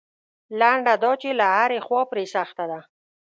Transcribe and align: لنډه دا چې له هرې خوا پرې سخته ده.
لنډه 0.59 0.93
دا 1.03 1.11
چې 1.21 1.29
له 1.39 1.45
هرې 1.57 1.79
خوا 1.85 2.01
پرې 2.11 2.25
سخته 2.35 2.63
ده. 2.71 2.79